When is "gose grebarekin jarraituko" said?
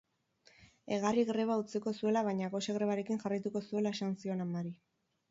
2.55-3.61